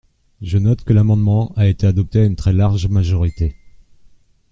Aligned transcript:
Je 0.41 0.57
note 0.57 0.83
que 0.83 0.93
l’amendement 0.93 1.53
a 1.55 1.67
été 1.67 1.85
adopté 1.85 2.21
à 2.21 2.25
une 2.25 2.35
très 2.35 2.53
large 2.53 2.87
majorité. 2.87 3.55